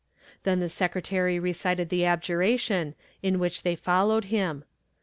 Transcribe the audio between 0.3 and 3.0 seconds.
Then the secretary recited the abjuration,